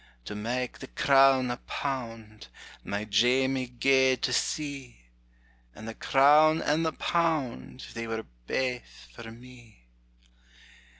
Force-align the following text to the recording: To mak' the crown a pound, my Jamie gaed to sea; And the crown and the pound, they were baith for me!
To 0.25 0.33
mak' 0.33 0.79
the 0.79 0.87
crown 0.87 1.51
a 1.51 1.57
pound, 1.57 2.47
my 2.83 3.05
Jamie 3.05 3.67
gaed 3.67 4.23
to 4.23 4.33
sea; 4.33 4.99
And 5.75 5.87
the 5.87 5.93
crown 5.93 6.59
and 6.59 6.83
the 6.83 6.93
pound, 6.93 7.85
they 7.93 8.07
were 8.07 8.25
baith 8.47 9.09
for 9.13 9.29
me! 9.31 9.85